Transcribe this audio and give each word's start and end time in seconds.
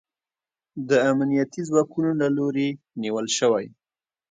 د 0.89 0.91
امنیتي 1.11 1.61
ځواکونو 1.69 2.11
له 2.21 2.27
لوري 2.37 2.69
نیول 3.01 3.27
شوی 3.37 3.65